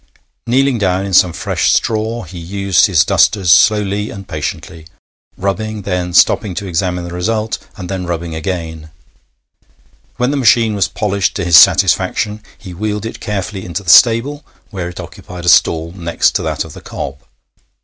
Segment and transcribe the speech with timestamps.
[0.47, 4.87] Kneeling down in some fresh straw, he used his dusters slowly and patiently
[5.37, 8.89] rubbing, then stopping to examine the result, and then rubbing again.
[10.17, 14.43] When the machine was polished to his satisfaction, he wheeled it carefully into the stable,
[14.71, 17.19] where it occupied a stall next to that of the cob.